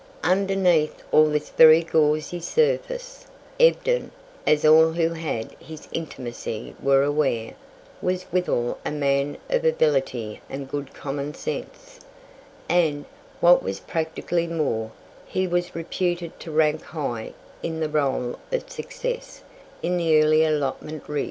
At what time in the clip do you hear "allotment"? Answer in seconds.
20.43-21.07